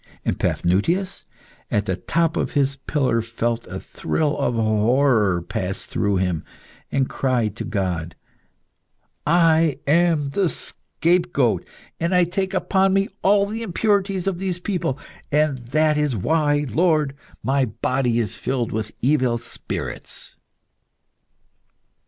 And 0.25 0.39
Paphnutius 0.39 1.25
at 1.69 1.85
the 1.85 1.95
top 1.95 2.35
of 2.35 2.53
his 2.53 2.75
pillar 2.75 3.21
felt 3.21 3.67
a 3.67 3.79
thrill 3.79 4.35
of 4.35 4.55
horror 4.55 5.43
pass 5.43 5.83
through 5.83 6.15
him, 6.15 6.43
and 6.91 7.07
cried 7.07 7.55
to 7.57 7.63
God 7.63 8.15
"I 9.27 9.77
am 9.85 10.31
the 10.31 10.49
scapegoat, 10.49 11.67
and 11.99 12.15
I 12.15 12.23
take 12.23 12.55
upon 12.55 12.93
me 12.95 13.09
all 13.21 13.45
the 13.45 13.61
impurities 13.61 14.25
of 14.25 14.39
these 14.39 14.57
people, 14.57 14.97
and 15.31 15.59
that 15.67 15.99
is 15.99 16.15
why, 16.17 16.65
Lord, 16.67 17.13
my 17.43 17.65
body 17.65 18.17
is 18.17 18.33
filled 18.35 18.71
with 18.71 18.93
evil 19.03 19.37
spirits." 19.37 20.35